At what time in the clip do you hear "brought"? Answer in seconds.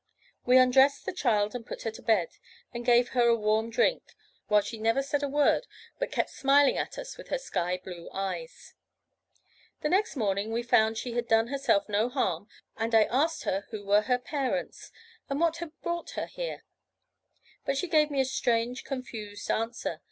15.83-16.09